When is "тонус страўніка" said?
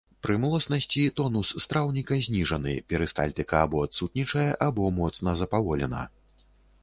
1.19-2.17